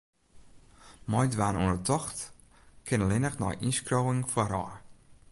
Meidwaan 1.11 1.57
oan 1.61 1.73
'e 1.75 1.81
tocht 1.89 2.17
kin 2.85 3.03
allinnich 3.03 3.37
nei 3.39 3.59
ynskriuwing 3.67 4.21
foarôf. 4.31 4.73